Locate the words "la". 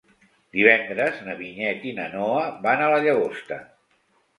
2.97-3.01